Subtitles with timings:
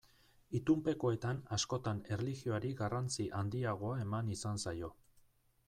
[0.59, 4.91] Itunpekoetan askotan erlijioari garrantzi handiagoa eman izan zaio.